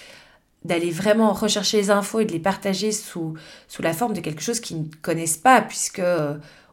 d'aller 0.65 0.91
vraiment 0.91 1.35
rechercher 1.35 1.77
les 1.77 1.91
infos 1.91 2.21
et 2.21 2.25
de 2.25 2.33
les 2.33 2.41
partager 2.41 2.93
sous, 2.93 3.35
la 3.81 3.93
forme 3.93 4.15
de 4.15 4.21
quelque 4.21 4.41
chose 4.41 4.61
qu'ils 4.61 4.85
ne 4.85 4.89
connaissent 5.03 5.37
pas, 5.37 5.61
puisque 5.61 6.01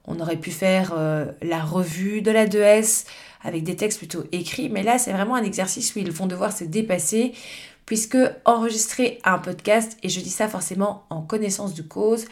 on 0.06 0.20
aurait 0.20 0.38
pu 0.38 0.52
faire 0.52 0.94
euh, 0.98 1.26
la 1.42 1.62
revue 1.62 2.22
de 2.22 2.32
la 2.32 2.48
2S 2.48 3.06
avec 3.44 3.64
des 3.64 3.76
textes 3.76 3.98
plutôt 3.98 4.24
écrits, 4.32 4.70
mais 4.70 4.84
là 4.84 4.98
c'est 4.98 5.12
vraiment 5.12 5.36
un 5.36 5.44
exercice 5.44 5.96
où 5.96 6.00
ils 6.00 6.12
vont 6.12 6.28
devoir 6.28 6.52
se 6.56 6.64
dépasser 6.64 7.34
puisque 7.86 8.18
enregistrer 8.46 9.20
un 9.24 9.38
podcast, 9.38 9.98
et 10.04 10.10
je 10.10 10.22
dis 10.22 10.30
ça 10.30 10.48
forcément 10.48 11.06
en 11.10 11.22
connaissance 11.22 11.74
de 11.74 11.82
cause, 11.82 12.26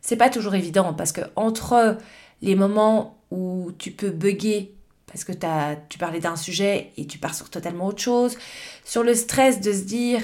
c'est 0.00 0.16
pas 0.16 0.30
toujours 0.30 0.54
évident 0.54 0.94
parce 0.94 1.12
que 1.12 1.20
entre 1.36 1.98
les 2.42 2.54
moments 2.54 3.18
où 3.30 3.72
tu 3.78 3.90
peux 3.90 4.10
bugger 4.10 4.74
parce 5.08 5.24
que 5.24 5.32
tu 5.88 5.98
parlais 5.98 6.20
d'un 6.20 6.36
sujet 6.36 6.92
et 6.96 7.06
tu 7.06 7.18
pars 7.18 7.34
sur 7.34 7.50
totalement 7.50 7.86
autre 7.86 8.02
chose, 8.02 8.36
sur 8.84 9.02
le 9.02 9.14
stress 9.14 9.60
de 9.60 9.72
se 9.72 9.82
dire 9.82 10.20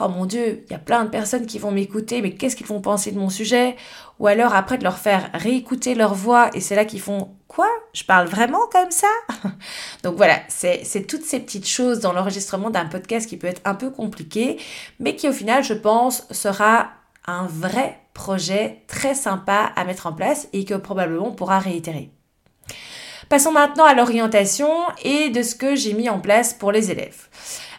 oh 0.00 0.08
mon 0.08 0.26
dieu, 0.26 0.64
il 0.66 0.72
y 0.72 0.74
a 0.74 0.78
plein 0.78 1.04
de 1.04 1.08
personnes 1.08 1.46
qui 1.46 1.58
vont 1.58 1.70
m'écouter, 1.70 2.20
mais 2.20 2.34
qu'est-ce 2.34 2.56
qu'ils 2.56 2.66
vont 2.66 2.80
penser 2.80 3.12
de 3.12 3.18
mon 3.18 3.30
sujet? 3.30 3.76
Ou 4.18 4.26
alors 4.26 4.54
après 4.54 4.78
de 4.78 4.84
leur 4.84 4.98
faire 4.98 5.30
réécouter 5.34 5.94
leur 5.94 6.14
voix 6.14 6.50
et 6.54 6.60
c'est 6.60 6.74
là 6.74 6.84
qu'ils 6.84 7.00
font 7.00 7.30
quoi? 7.48 7.68
Je 7.92 8.04
parle 8.04 8.26
vraiment 8.26 8.66
comme 8.70 8.90
ça? 8.90 9.08
Donc 10.02 10.16
voilà, 10.16 10.40
c'est 10.48 11.06
toutes 11.06 11.24
ces 11.24 11.40
petites 11.40 11.68
choses 11.68 12.00
dans 12.00 12.12
l'enregistrement 12.12 12.70
d'un 12.70 12.86
podcast 12.86 13.28
qui 13.28 13.36
peut 13.36 13.46
être 13.46 13.62
un 13.64 13.74
peu 13.74 13.90
compliqué, 13.90 14.58
mais 14.98 15.16
qui 15.16 15.28
au 15.28 15.32
final, 15.32 15.62
je 15.62 15.74
pense, 15.74 16.26
sera 16.30 16.90
un 17.26 17.46
vrai 17.46 18.00
projet 18.12 18.82
très 18.86 19.14
sympa 19.14 19.72
à 19.76 19.84
mettre 19.84 20.06
en 20.06 20.12
place 20.12 20.48
et 20.52 20.64
que 20.64 20.74
probablement 20.74 21.28
on 21.28 21.34
pourra 21.34 21.58
réitérer. 21.58 22.10
Passons 23.34 23.50
maintenant 23.50 23.84
à 23.84 23.94
l'orientation 23.94 24.70
et 25.02 25.28
de 25.28 25.42
ce 25.42 25.56
que 25.56 25.74
j'ai 25.74 25.92
mis 25.92 26.08
en 26.08 26.20
place 26.20 26.54
pour 26.54 26.70
les 26.70 26.92
élèves. 26.92 27.26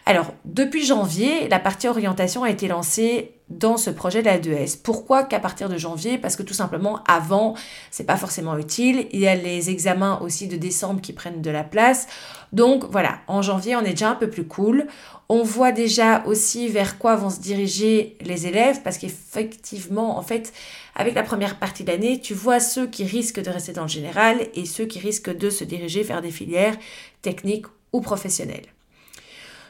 Alors, 0.04 0.34
depuis 0.44 0.84
janvier, 0.84 1.48
la 1.48 1.58
partie 1.58 1.88
orientation 1.88 2.42
a 2.42 2.50
été 2.50 2.68
lancée 2.68 3.35
dans 3.48 3.76
ce 3.76 3.90
projet 3.90 4.22
de 4.22 4.26
la 4.26 4.38
2S. 4.38 4.78
Pourquoi 4.82 5.22
qu'à 5.22 5.38
partir 5.38 5.68
de 5.68 5.78
janvier? 5.78 6.18
Parce 6.18 6.34
que 6.34 6.42
tout 6.42 6.54
simplement, 6.54 7.02
avant, 7.06 7.54
c'est 7.90 8.04
pas 8.04 8.16
forcément 8.16 8.56
utile. 8.58 9.06
Il 9.12 9.20
y 9.20 9.28
a 9.28 9.36
les 9.36 9.70
examens 9.70 10.18
aussi 10.20 10.48
de 10.48 10.56
décembre 10.56 11.00
qui 11.00 11.12
prennent 11.12 11.42
de 11.42 11.50
la 11.50 11.62
place. 11.62 12.08
Donc 12.52 12.84
voilà, 12.90 13.18
en 13.28 13.42
janvier, 13.42 13.76
on 13.76 13.82
est 13.82 13.90
déjà 13.90 14.10
un 14.10 14.14
peu 14.16 14.28
plus 14.28 14.46
cool. 14.46 14.86
On 15.28 15.42
voit 15.42 15.72
déjà 15.72 16.24
aussi 16.26 16.68
vers 16.68 16.98
quoi 16.98 17.16
vont 17.16 17.30
se 17.30 17.40
diriger 17.40 18.16
les 18.20 18.46
élèves 18.46 18.82
parce 18.82 18.98
qu'effectivement, 18.98 20.18
en 20.18 20.22
fait, 20.22 20.52
avec 20.94 21.14
la 21.14 21.22
première 21.22 21.58
partie 21.58 21.84
de 21.84 21.90
l'année, 21.90 22.20
tu 22.20 22.34
vois 22.34 22.60
ceux 22.60 22.86
qui 22.86 23.04
risquent 23.04 23.42
de 23.42 23.50
rester 23.50 23.72
dans 23.72 23.82
le 23.82 23.88
général 23.88 24.38
et 24.54 24.66
ceux 24.66 24.86
qui 24.86 24.98
risquent 24.98 25.36
de 25.36 25.50
se 25.50 25.64
diriger 25.64 26.02
vers 26.02 26.22
des 26.22 26.30
filières 26.30 26.76
techniques 27.22 27.66
ou 27.92 28.00
professionnelles. 28.00 28.75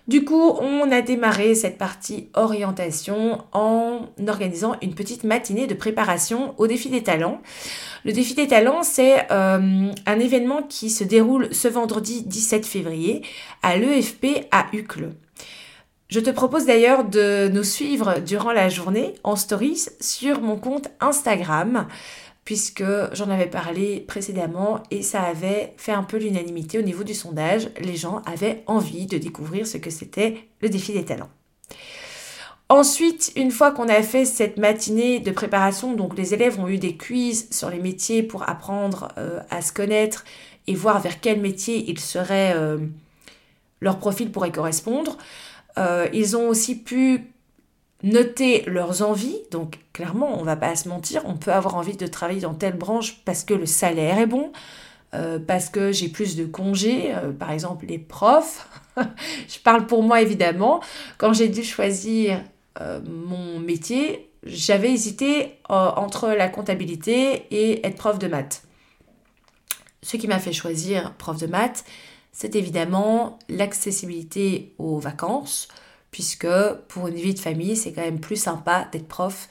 Du 0.08 0.24
coup, 0.24 0.52
on 0.60 0.92
a 0.92 1.02
démarré 1.02 1.56
cette 1.56 1.78
partie 1.78 2.28
orientation 2.34 3.42
en 3.52 4.02
organisant 4.28 4.76
une 4.80 4.94
petite 4.94 5.24
matinée 5.24 5.66
de 5.66 5.74
préparation 5.74 6.54
au 6.58 6.68
défi 6.68 6.90
des 6.90 7.02
talents. 7.02 7.40
Le 8.04 8.12
défi 8.12 8.34
des 8.34 8.46
talents, 8.46 8.84
c'est 8.84 9.26
euh, 9.32 9.90
un 10.06 10.18
événement 10.20 10.62
qui 10.62 10.90
se 10.90 11.02
déroule 11.02 11.52
ce 11.52 11.66
vendredi 11.66 12.22
17 12.22 12.64
février 12.64 13.22
à 13.64 13.76
l'EFP 13.76 14.46
à 14.52 14.66
Uccle. 14.72 15.10
Je 16.08 16.20
te 16.20 16.30
propose 16.30 16.66
d'ailleurs 16.66 17.02
de 17.02 17.48
nous 17.48 17.64
suivre 17.64 18.20
durant 18.20 18.52
la 18.52 18.68
journée 18.68 19.14
en 19.24 19.34
stories 19.34 19.86
sur 20.00 20.40
mon 20.40 20.56
compte 20.56 20.86
Instagram 21.00 21.88
puisque 22.46 22.84
j'en 23.12 23.28
avais 23.28 23.50
parlé 23.50 24.00
précédemment 24.00 24.80
et 24.92 25.02
ça 25.02 25.20
avait 25.22 25.74
fait 25.76 25.92
un 25.92 26.04
peu 26.04 26.16
l'unanimité 26.16 26.78
au 26.78 26.82
niveau 26.82 27.02
du 27.02 27.12
sondage. 27.12 27.68
Les 27.80 27.96
gens 27.96 28.22
avaient 28.24 28.62
envie 28.68 29.06
de 29.06 29.18
découvrir 29.18 29.66
ce 29.66 29.78
que 29.78 29.90
c'était 29.90 30.48
le 30.60 30.68
défi 30.68 30.92
des 30.92 31.04
talents. 31.04 31.28
Ensuite, 32.68 33.32
une 33.34 33.50
fois 33.50 33.72
qu'on 33.72 33.88
a 33.88 34.00
fait 34.00 34.24
cette 34.24 34.58
matinée 34.58 35.18
de 35.18 35.32
préparation, 35.32 35.94
donc 35.94 36.16
les 36.16 36.34
élèves 36.34 36.60
ont 36.60 36.68
eu 36.68 36.78
des 36.78 36.96
quiz 36.96 37.48
sur 37.50 37.68
les 37.68 37.80
métiers 37.80 38.22
pour 38.22 38.48
apprendre 38.48 39.08
euh, 39.18 39.40
à 39.50 39.60
se 39.60 39.72
connaître 39.72 40.24
et 40.68 40.74
voir 40.74 41.00
vers 41.00 41.20
quel 41.20 41.40
métier 41.40 41.90
ils 41.90 42.00
seraient, 42.00 42.54
euh, 42.54 42.78
leur 43.80 43.98
profil 43.98 44.30
pourrait 44.30 44.52
correspondre. 44.52 45.18
Euh, 45.78 46.08
ils 46.12 46.36
ont 46.36 46.48
aussi 46.48 46.76
pu 46.76 47.24
noter 48.02 48.62
leurs 48.66 49.02
envies. 49.02 49.38
Donc 49.50 49.78
clairement, 49.92 50.38
on 50.38 50.44
va 50.44 50.56
pas 50.56 50.76
se 50.76 50.88
mentir, 50.88 51.22
on 51.26 51.36
peut 51.36 51.52
avoir 51.52 51.76
envie 51.76 51.96
de 51.96 52.06
travailler 52.06 52.40
dans 52.40 52.54
telle 52.54 52.76
branche 52.76 53.20
parce 53.24 53.44
que 53.44 53.54
le 53.54 53.66
salaire 53.66 54.18
est 54.18 54.26
bon, 54.26 54.52
euh, 55.14 55.38
parce 55.38 55.68
que 55.68 55.92
j'ai 55.92 56.08
plus 56.08 56.36
de 56.36 56.44
congés, 56.44 57.14
par 57.38 57.50
exemple 57.50 57.86
les 57.86 57.98
profs. 57.98 58.68
Je 59.48 59.58
parle 59.60 59.86
pour 59.86 60.02
moi 60.02 60.20
évidemment. 60.22 60.80
Quand 61.18 61.32
j'ai 61.32 61.48
dû 61.48 61.62
choisir 61.62 62.42
mon 63.06 63.58
métier, 63.58 64.30
j'avais 64.46 64.92
hésité 64.92 65.58
entre 65.68 66.28
la 66.28 66.48
comptabilité 66.48 67.46
et 67.50 67.86
être 67.86 67.96
prof 67.96 68.18
de 68.18 68.28
maths. 68.28 68.62
Ce 70.02 70.16
qui 70.16 70.28
m'a 70.28 70.38
fait 70.38 70.52
choisir 70.52 71.14
prof 71.14 71.36
de 71.38 71.46
maths, 71.46 71.84
c'est 72.32 72.54
évidemment 72.54 73.38
l'accessibilité 73.48 74.74
aux 74.78 74.98
vacances, 74.98 75.68
puisque 76.16 76.48
pour 76.88 77.08
une 77.08 77.16
vie 77.16 77.34
de 77.34 77.38
famille, 77.38 77.76
c'est 77.76 77.92
quand 77.92 78.00
même 78.00 78.20
plus 78.20 78.36
sympa 78.36 78.88
d'être 78.90 79.06
prof 79.06 79.50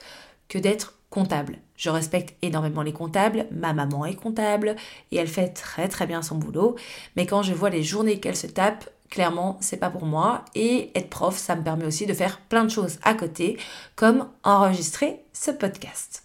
que 0.49 0.57
d'être 0.57 0.95
comptable. 1.11 1.59
Je 1.77 1.91
respecte 1.91 2.35
énormément 2.41 2.81
les 2.81 2.91
comptables, 2.91 3.45
ma 3.51 3.73
maman 3.73 4.03
est 4.03 4.15
comptable 4.15 4.75
et 5.11 5.17
elle 5.17 5.27
fait 5.27 5.49
très 5.49 5.87
très 5.87 6.07
bien 6.07 6.23
son 6.23 6.37
boulot, 6.37 6.75
mais 7.15 7.27
quand 7.27 7.43
je 7.43 7.53
vois 7.53 7.69
les 7.69 7.83
journées 7.83 8.19
qu'elle 8.19 8.35
se 8.35 8.47
tape, 8.47 8.89
clairement, 9.11 9.59
c'est 9.61 9.77
pas 9.77 9.91
pour 9.91 10.07
moi. 10.07 10.43
Et 10.55 10.89
être 10.95 11.11
prof, 11.11 11.37
ça 11.37 11.55
me 11.55 11.63
permet 11.63 11.85
aussi 11.85 12.07
de 12.07 12.15
faire 12.15 12.39
plein 12.39 12.63
de 12.63 12.71
choses 12.71 12.97
à 13.03 13.13
côté, 13.13 13.59
comme 13.95 14.27
enregistrer 14.43 15.19
ce 15.33 15.51
podcast. 15.51 16.24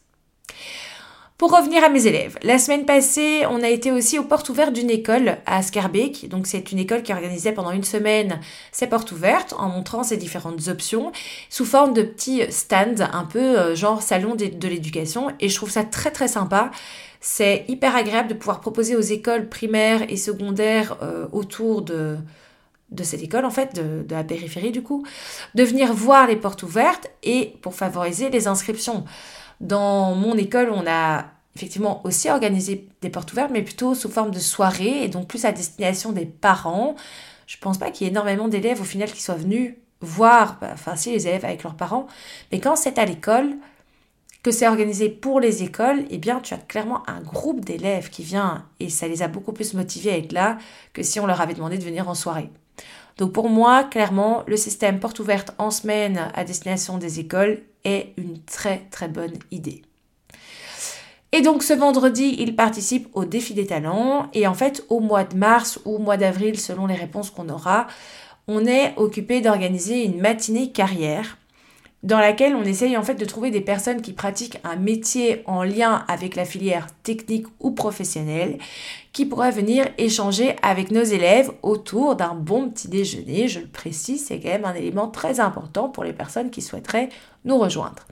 Pour 1.40 1.56
revenir 1.56 1.82
à 1.82 1.88
mes 1.88 2.06
élèves, 2.06 2.38
la 2.42 2.58
semaine 2.58 2.84
passée, 2.84 3.44
on 3.48 3.62
a 3.62 3.68
été 3.70 3.92
aussi 3.92 4.18
aux 4.18 4.24
portes 4.24 4.50
ouvertes 4.50 4.74
d'une 4.74 4.90
école 4.90 5.38
à 5.46 5.62
Scarbeck. 5.62 6.28
Donc 6.28 6.46
c'est 6.46 6.70
une 6.70 6.78
école 6.78 7.02
qui 7.02 7.14
organisait 7.14 7.52
pendant 7.52 7.70
une 7.70 7.82
semaine 7.82 8.40
ses 8.72 8.86
portes 8.86 9.10
ouvertes 9.10 9.54
en 9.56 9.70
montrant 9.70 10.02
ses 10.02 10.18
différentes 10.18 10.68
options 10.68 11.12
sous 11.48 11.64
forme 11.64 11.94
de 11.94 12.02
petits 12.02 12.42
stands 12.52 13.08
un 13.10 13.24
peu 13.24 13.58
euh, 13.58 13.74
genre 13.74 14.02
salon 14.02 14.34
de 14.34 14.68
l'éducation 14.68 15.28
et 15.40 15.48
je 15.48 15.56
trouve 15.56 15.70
ça 15.70 15.82
très 15.82 16.10
très 16.10 16.28
sympa. 16.28 16.72
C'est 17.22 17.64
hyper 17.68 17.96
agréable 17.96 18.28
de 18.28 18.34
pouvoir 18.34 18.60
proposer 18.60 18.94
aux 18.94 19.00
écoles 19.00 19.48
primaires 19.48 20.02
et 20.10 20.18
secondaires 20.18 20.98
euh, 21.00 21.26
autour 21.32 21.80
de, 21.80 22.18
cette 23.02 23.22
école, 23.22 23.46
en 23.46 23.50
fait, 23.50 23.74
de, 23.74 24.04
la 24.14 24.24
périphérie 24.24 24.72
du 24.72 24.82
coup, 24.82 25.06
de 25.54 25.64
venir 25.64 25.94
voir 25.94 26.26
les 26.26 26.36
portes 26.36 26.64
ouvertes 26.64 27.10
et 27.22 27.54
pour 27.62 27.74
favoriser 27.74 28.28
les 28.28 28.46
inscriptions. 28.46 29.06
Dans 29.60 30.14
mon 30.14 30.36
école, 30.36 30.70
on 30.70 30.86
a 30.86 31.26
effectivement 31.56 32.00
aussi 32.04 32.30
organisé 32.30 32.88
des 33.02 33.10
portes 33.10 33.32
ouvertes, 33.32 33.50
mais 33.52 33.62
plutôt 33.62 33.94
sous 33.94 34.08
forme 34.08 34.30
de 34.30 34.38
soirée 34.38 35.04
et 35.04 35.08
donc 35.08 35.28
plus 35.28 35.44
à 35.44 35.52
destination 35.52 36.12
des 36.12 36.26
parents. 36.26 36.94
Je 37.46 37.56
pense 37.58 37.78
pas 37.78 37.90
qu'il 37.90 38.06
y 38.06 38.08
ait 38.08 38.12
énormément 38.12 38.48
d'élèves 38.48 38.80
au 38.80 38.84
final 38.84 39.10
qui 39.10 39.20
soient 39.22 39.34
venus 39.34 39.74
voir, 40.00 40.58
bah, 40.60 40.70
enfin 40.72 40.96
si 40.96 41.10
les 41.10 41.26
élèves 41.26 41.44
avec 41.44 41.62
leurs 41.62 41.74
parents, 41.74 42.06
mais 42.52 42.60
quand 42.60 42.76
c'est 42.76 42.98
à 42.98 43.04
l'école, 43.04 43.56
que 44.42 44.50
c'est 44.50 44.66
organisé 44.66 45.10
pour 45.10 45.40
les 45.40 45.62
écoles, 45.62 46.04
eh 46.08 46.16
bien 46.16 46.40
tu 46.40 46.54
as 46.54 46.58
clairement 46.58 47.02
un 47.06 47.20
groupe 47.20 47.62
d'élèves 47.62 48.08
qui 48.08 48.22
vient 48.22 48.64
et 48.78 48.88
ça 48.88 49.06
les 49.06 49.22
a 49.22 49.28
beaucoup 49.28 49.52
plus 49.52 49.74
motivés 49.74 50.12
à 50.12 50.16
être 50.16 50.32
là 50.32 50.56
que 50.94 51.02
si 51.02 51.20
on 51.20 51.26
leur 51.26 51.42
avait 51.42 51.52
demandé 51.52 51.76
de 51.76 51.84
venir 51.84 52.08
en 52.08 52.14
soirée. 52.14 52.48
Donc 53.18 53.32
pour 53.32 53.50
moi, 53.50 53.84
clairement, 53.84 54.44
le 54.46 54.56
système 54.56 54.98
porte 54.98 55.18
ouverte 55.18 55.52
en 55.58 55.70
semaine 55.70 56.30
à 56.34 56.44
destination 56.44 56.96
des 56.96 57.20
écoles 57.20 57.60
est 57.84 58.12
une 58.16 58.42
très 58.42 58.86
très 58.90 59.08
bonne 59.08 59.38
idée. 59.50 59.82
Et 61.32 61.42
donc 61.42 61.62
ce 61.62 61.72
vendredi, 61.72 62.36
il 62.38 62.56
participe 62.56 63.08
au 63.14 63.24
défi 63.24 63.54
des 63.54 63.66
talents. 63.66 64.28
Et 64.34 64.46
en 64.46 64.54
fait, 64.54 64.84
au 64.88 65.00
mois 65.00 65.24
de 65.24 65.36
mars 65.36 65.78
ou 65.84 65.96
au 65.96 65.98
mois 65.98 66.16
d'avril, 66.16 66.58
selon 66.58 66.86
les 66.86 66.94
réponses 66.94 67.30
qu'on 67.30 67.48
aura, 67.48 67.86
on 68.48 68.66
est 68.66 68.94
occupé 68.96 69.40
d'organiser 69.40 70.04
une 70.04 70.20
matinée 70.20 70.72
carrière 70.72 71.38
dans 72.02 72.18
laquelle 72.18 72.54
on 72.54 72.64
essaye 72.64 72.96
en 72.96 73.02
fait 73.02 73.14
de 73.14 73.24
trouver 73.24 73.50
des 73.50 73.60
personnes 73.60 74.00
qui 74.00 74.12
pratiquent 74.12 74.58
un 74.64 74.76
métier 74.76 75.42
en 75.46 75.62
lien 75.62 76.04
avec 76.08 76.34
la 76.34 76.46
filière 76.46 76.86
technique 77.02 77.46
ou 77.60 77.72
professionnelle, 77.72 78.58
qui 79.12 79.26
pourraient 79.26 79.50
venir 79.50 79.86
échanger 79.98 80.56
avec 80.62 80.90
nos 80.90 81.02
élèves 81.02 81.50
autour 81.62 82.16
d'un 82.16 82.34
bon 82.34 82.70
petit 82.70 82.88
déjeuner. 82.88 83.48
Je 83.48 83.60
le 83.60 83.66
précise, 83.66 84.24
c'est 84.26 84.40
quand 84.40 84.48
même 84.48 84.64
un 84.64 84.74
élément 84.74 85.08
très 85.08 85.40
important 85.40 85.88
pour 85.88 86.04
les 86.04 86.12
personnes 86.12 86.50
qui 86.50 86.62
souhaiteraient 86.62 87.10
nous 87.44 87.58
rejoindre. 87.58 88.06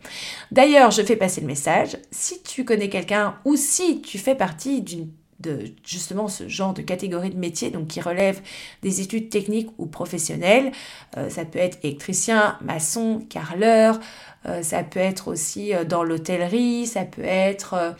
D'ailleurs, 0.50 0.90
je 0.90 1.02
fais 1.02 1.16
passer 1.16 1.40
le 1.40 1.46
message, 1.46 1.96
si 2.10 2.42
tu 2.42 2.64
connais 2.64 2.88
quelqu'un 2.88 3.36
ou 3.44 3.56
si 3.56 4.02
tu 4.02 4.18
fais 4.18 4.34
partie 4.34 4.82
d'une 4.82 5.08
de 5.40 5.72
justement 5.84 6.28
ce 6.28 6.48
genre 6.48 6.74
de 6.74 6.82
catégorie 6.82 7.30
de 7.30 7.38
métier, 7.38 7.70
donc 7.70 7.88
qui 7.88 8.00
relève 8.00 8.40
des 8.82 9.00
études 9.00 9.30
techniques 9.30 9.70
ou 9.78 9.86
professionnelles. 9.86 10.72
Euh, 11.16 11.28
ça 11.30 11.44
peut 11.44 11.58
être 11.58 11.78
électricien, 11.84 12.58
maçon, 12.60 13.24
carreleur, 13.28 14.00
euh, 14.46 14.62
ça 14.62 14.82
peut 14.82 15.00
être 15.00 15.28
aussi 15.28 15.74
euh, 15.74 15.84
dans 15.84 16.02
l'hôtellerie, 16.02 16.86
ça 16.86 17.04
peut 17.04 17.24
être 17.24 17.94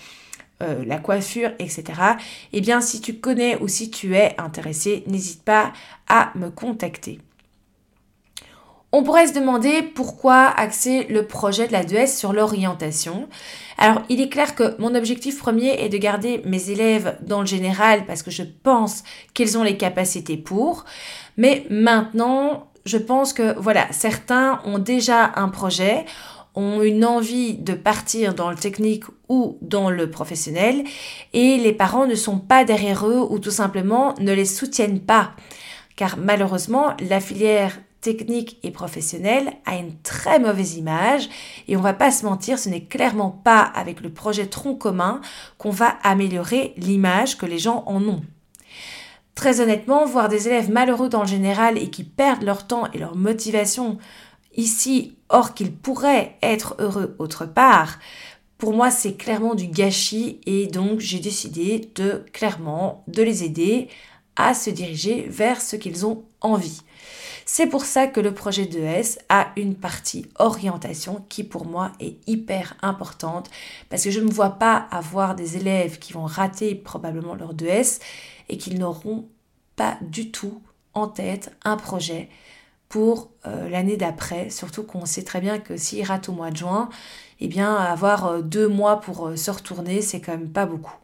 la 0.61 0.99
coiffure, 0.99 1.52
etc. 1.61 1.85
Eh 2.52 2.61
bien, 2.61 2.80
si 2.80 3.00
tu 3.00 3.21
connais 3.21 3.57
ou 3.61 3.68
si 3.68 3.90
tu 3.92 4.16
es 4.16 4.35
intéressé, 4.40 5.04
n'hésite 5.07 5.45
pas 5.45 5.73
à 6.09 6.33
me 6.35 6.50
contacter. 6.50 7.21
On 8.90 9.02
pourrait 9.02 9.26
se 9.26 9.35
demander 9.35 9.83
pourquoi 9.83 10.47
axer 10.47 11.04
le 11.11 11.26
projet 11.26 11.66
de 11.66 11.73
la 11.73 11.85
2S 11.85 12.16
sur 12.16 12.33
l'orientation. 12.33 13.28
Alors, 13.76 14.00
il 14.09 14.18
est 14.18 14.30
clair 14.30 14.54
que 14.54 14.80
mon 14.80 14.95
objectif 14.95 15.38
premier 15.38 15.85
est 15.85 15.90
de 15.90 15.99
garder 15.99 16.40
mes 16.47 16.71
élèves 16.71 17.18
dans 17.21 17.40
le 17.40 17.47
général 17.47 18.07
parce 18.07 18.23
que 18.23 18.30
je 18.30 18.45
pense 18.45 19.04
qu'ils 19.35 19.59
ont 19.59 19.62
les 19.62 19.76
capacités 19.76 20.38
pour. 20.38 20.87
Mais 21.37 21.66
maintenant, 21.68 22.68
je 22.87 22.97
pense 22.97 23.35
que 23.35 23.59
voilà, 23.59 23.87
certains 23.90 24.62
ont 24.64 24.78
déjà 24.78 25.33
un 25.37 25.50
projet, 25.50 26.07
ont 26.54 26.80
une 26.80 27.04
envie 27.04 27.59
de 27.59 27.75
partir 27.75 28.35
dans 28.35 28.49
le 28.49 28.57
technique 28.57 29.04
ou 29.28 29.59
dans 29.61 29.90
le 29.90 30.11
professionnel 30.11 30.83
et 31.35 31.59
les 31.59 31.75
parents 31.75 32.07
ne 32.07 32.14
sont 32.14 32.38
pas 32.38 32.64
derrière 32.64 33.07
eux 33.07 33.21
ou 33.28 33.38
tout 33.38 33.50
simplement 33.50 34.14
ne 34.18 34.33
les 34.33 34.47
soutiennent 34.47 35.00
pas. 35.00 35.33
Car 35.95 36.16
malheureusement, 36.16 36.95
la 37.07 37.21
filière 37.21 37.78
technique 38.00 38.59
et 38.62 38.71
professionnelle 38.71 39.52
a 39.67 39.76
une 39.76 39.99
très 40.02 40.38
mauvaise 40.38 40.76
image 40.76 41.28
et 41.67 41.76
on 41.76 41.81
va 41.81 41.95
pas 41.95 42.11
se 42.11 42.25
mentir, 42.25 42.59
ce 42.59 42.69
n'est 42.69 42.85
clairement 42.85 43.31
pas 43.31 43.61
avec 43.61 44.00
le 44.00 44.11
projet 44.11 44.47
tronc 44.47 44.76
commun 44.76 45.21
qu'on 45.59 45.71
va 45.71 45.97
améliorer 46.02 46.75
l'image 46.76 47.37
que 47.37 47.47
les 47.47 47.59
gens 47.59 47.83
en 47.87 48.02
ont. 48.05 48.23
Très 49.35 49.61
honnêtement, 49.61 50.05
voir 50.05 50.28
des 50.28 50.49
élèves 50.49 50.71
malheureux 50.71 51.09
dans 51.09 51.23
le 51.23 51.28
général 51.28 51.78
et 51.78 51.90
qui 51.90 52.05
perdent 52.05 52.43
leur 52.43 52.67
temps 52.67 52.90
et 52.93 52.99
leur 52.99 53.17
motivation 53.17 53.99
ici, 54.57 55.17
or 55.28 55.55
qu'ils 55.55 55.73
pourraient 55.73 56.37
être 56.43 56.75
heureux 56.78 57.14
autre 57.19 57.47
part, 57.47 57.99
pour 58.59 58.73
moi 58.73 58.90
c'est 58.90 59.14
clairement 59.14 59.55
du 59.55 59.69
gâchis 59.69 60.40
et 60.47 60.67
donc 60.67 60.99
j'ai 61.00 61.21
décidé 61.21 61.88
de 61.95 62.25
clairement 62.33 63.05
de 63.07 63.23
les 63.23 63.45
aider 63.45 63.88
à 64.35 64.55
se 64.55 64.71
diriger 64.71 65.26
vers 65.28 65.61
ce 65.61 65.76
qu'ils 65.76 66.07
ont 66.07 66.25
envie. 66.40 66.83
C'est 67.50 67.67
pour 67.67 67.87
ça 67.87 68.07
que 68.07 68.21
le 68.21 68.35
projet 68.35 68.67
de 68.67 68.78
S 68.78 69.19
a 69.31 69.52
une 69.57 69.75
partie 69.75 70.26
orientation 70.38 71.25
qui 71.31 71.45
pour 71.45 71.64
moi 71.64 71.93
est 71.99 72.19
hyper 72.28 72.76
importante 72.83 73.49
parce 73.88 74.05
que 74.05 74.11
je 74.11 74.21
ne 74.21 74.31
vois 74.31 74.59
pas 74.59 74.87
avoir 74.90 75.35
des 75.35 75.57
élèves 75.57 75.99
qui 75.99 76.12
vont 76.12 76.26
rater 76.26 76.75
probablement 76.75 77.35
leur 77.35 77.55
2S 77.55 78.00
et 78.50 78.59
qui 78.59 78.75
n'auront 78.75 79.26
pas 79.76 79.97
du 80.02 80.31
tout 80.31 80.61
en 80.93 81.09
tête 81.09 81.57
un 81.64 81.78
projet 81.78 82.28
pour 82.90 83.31
euh, 83.47 83.71
l'année 83.71 83.97
d'après, 83.97 84.50
surtout 84.50 84.83
qu'on 84.83 85.07
sait 85.07 85.25
très 85.25 85.40
bien 85.40 85.59
que 85.59 85.78
s'ils 85.78 86.05
ratent 86.05 86.28
au 86.28 86.33
mois 86.33 86.50
de 86.50 86.59
juin, 86.59 86.90
eh 87.40 87.49
bien 87.49 87.75
avoir 87.76 88.26
euh, 88.26 88.43
deux 88.43 88.69
mois 88.69 89.00
pour 89.00 89.26
euh, 89.26 89.37
se 89.37 89.50
retourner, 89.50 90.02
c'est 90.02 90.21
quand 90.21 90.33
même 90.33 90.52
pas 90.52 90.67
beaucoup. 90.67 90.97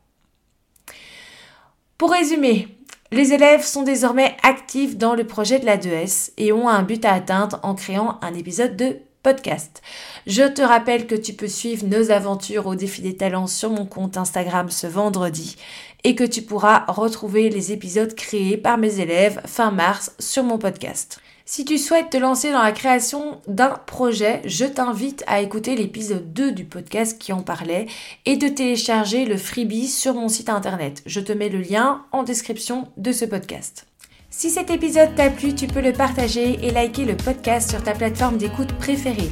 Pour 1.96 2.10
résumer, 2.10 2.74
les 3.14 3.33
élèves 3.33 3.64
sont 3.64 3.85
désormais 3.85 4.37
actifs 4.42 4.97
dans 4.97 5.14
le 5.14 5.25
projet 5.25 5.61
de 5.61 5.66
la 5.66 5.78
2S 5.78 6.33
et 6.37 6.52
ont 6.52 6.68
un 6.68 6.83
but 6.83 7.04
à 7.04 7.12
atteindre 7.12 7.61
en 7.62 7.75
créant 7.75 8.18
un 8.23 8.35
épisode 8.35 8.76
de 8.76 8.97
podcast. 9.23 9.83
Je 10.26 10.42
te 10.42 10.61
rappelle 10.61 11.06
que 11.06 11.14
tu 11.14 11.33
peux 11.33 11.49
suivre 11.49 11.87
nos 11.87 12.11
aventures 12.11 12.66
au 12.66 12.75
défi 12.75 13.02
des 13.02 13.16
talents 13.16 13.47
sur 13.47 13.71
mon 13.71 13.87
compte 13.87 14.16
Instagram 14.16 14.68
ce 14.68 14.88
vendredi 14.88 15.56
et 16.02 16.16
que 16.16 16.25
tu 16.25 16.42
pourras 16.42 16.85
retrouver 16.88 17.50
les 17.50 17.71
épisodes 17.71 18.14
créés 18.14 18.56
par 18.56 18.78
mes 18.78 18.99
élèves 18.99 19.40
fin 19.47 19.71
mars 19.71 20.12
sur 20.18 20.42
mon 20.42 20.59
podcast. 20.59 21.21
Si 21.46 21.66
tu 21.66 21.76
souhaites 21.76 22.08
te 22.08 22.16
lancer 22.16 22.52
dans 22.52 22.62
la 22.62 22.72
création 22.72 23.38
d'un 23.46 23.68
projet, 23.68 24.40
je 24.46 24.64
t'invite 24.64 25.22
à 25.26 25.42
écouter 25.42 25.76
l'épisode 25.76 26.32
2 26.32 26.52
du 26.52 26.64
podcast 26.64 27.18
qui 27.18 27.34
en 27.34 27.42
parlait 27.42 27.86
et 28.24 28.38
de 28.38 28.48
télécharger 28.48 29.26
le 29.26 29.36
freebie 29.36 29.88
sur 29.88 30.14
mon 30.14 30.30
site 30.30 30.48
internet. 30.48 31.02
Je 31.04 31.20
te 31.20 31.32
mets 31.32 31.50
le 31.50 31.60
lien 31.60 32.06
en 32.12 32.22
description 32.22 32.88
de 32.96 33.12
ce 33.12 33.26
podcast. 33.26 33.86
Si 34.30 34.48
cet 34.48 34.70
épisode 34.70 35.14
t'a 35.14 35.28
plu, 35.28 35.54
tu 35.54 35.66
peux 35.66 35.82
le 35.82 35.92
partager 35.92 36.58
et 36.66 36.70
liker 36.70 37.04
le 37.04 37.16
podcast 37.16 37.70
sur 37.70 37.82
ta 37.82 37.92
plateforme 37.92 38.38
d'écoute 38.38 38.72
préférée. 38.78 39.30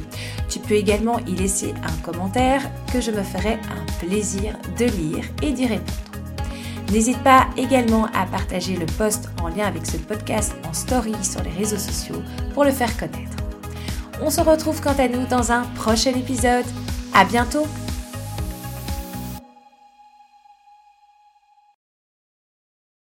Tu 0.49 0.59
peux 0.59 0.75
également 0.75 1.17
y 1.25 1.35
laisser 1.35 1.73
un 1.83 2.01
commentaire 2.03 2.61
que 2.93 3.01
je 3.01 3.09
me 3.09 3.23
ferai 3.23 3.53
un 3.53 4.05
plaisir 4.05 4.55
de 4.77 4.85
lire 4.85 5.25
et 5.41 5.51
d'y 5.51 5.65
répondre. 5.65 6.12
N'hésite 6.93 7.17
pas 7.23 7.47
également 7.57 8.05
à 8.13 8.27
partager 8.27 8.75
le 8.75 8.85
post 8.85 9.27
en 9.41 9.47
lien 9.47 9.65
avec 9.65 9.83
ce 9.83 9.97
podcast 9.97 10.53
en 10.69 10.73
story 10.73 11.15
sur 11.23 11.41
les 11.41 11.49
réseaux 11.49 11.79
sociaux 11.79 12.21
pour 12.53 12.65
le 12.65 12.71
faire 12.71 12.95
connaître. 12.95 13.35
On 14.21 14.29
se 14.29 14.41
retrouve 14.41 14.79
quant 14.79 14.93
à 14.99 15.07
nous 15.07 15.25
dans 15.25 15.51
un 15.51 15.63
prochain 15.75 16.11
épisode. 16.11 16.65
À 17.15 17.25
bientôt! 17.25 17.65